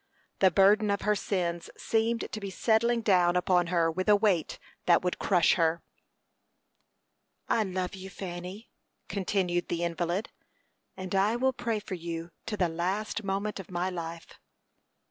[0.39, 4.57] The burden of her sins seemed to be settling down upon her with a weight
[4.87, 5.83] that would crush her.
[7.47, 8.71] "I love you, Fanny,"
[9.09, 10.31] continued the invalid,
[10.97, 14.39] "and I will pray for you to the last moment of my life.